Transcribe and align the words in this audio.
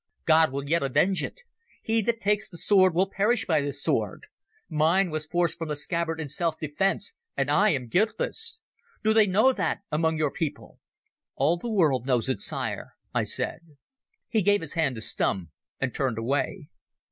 God 0.25 0.51
will 0.51 0.67
yet 0.67 0.81
avenge 0.81 1.21
it. 1.21 1.41
He 1.83 2.01
that 2.01 2.19
takes 2.19 2.49
the 2.49 2.57
sword 2.57 2.95
will 2.95 3.07
perish 3.07 3.45
by 3.45 3.61
the 3.61 3.71
sword. 3.71 4.25
Mine 4.67 5.11
was 5.11 5.27
forced 5.27 5.59
from 5.59 5.67
the 5.69 5.75
scabbard 5.75 6.19
in 6.19 6.27
self 6.27 6.57
defence, 6.59 7.13
and 7.37 7.51
I 7.51 7.69
am 7.69 7.85
guiltless. 7.85 8.61
Do 9.03 9.13
they 9.13 9.27
know 9.27 9.53
that 9.53 9.81
among 9.91 10.17
your 10.17 10.31
people?" 10.31 10.79
"All 11.35 11.57
the 11.57 11.69
world 11.69 12.07
knows 12.07 12.29
it, 12.29 12.39
sire," 12.41 12.95
I 13.13 13.21
said. 13.25 13.59
He 14.27 14.41
gave 14.41 14.61
his 14.61 14.73
hand 14.73 14.95
to 14.95 15.01
Stumm 15.01 15.51
and 15.79 15.93
turned 15.93 16.17
away. 16.17 16.67